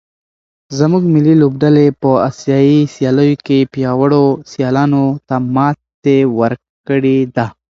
زموږ 0.77 1.03
ملي 1.15 1.33
لوبډلې 1.41 1.87
په 2.01 2.11
اسیايي 2.29 2.79
سیالیو 2.95 3.41
کې 3.45 3.57
پیاوړو 3.73 4.25
سیالانو 4.51 5.05
ته 5.27 5.35
ماتې 5.55 6.17
ورکړې 6.39 7.17
ده. 7.35 7.45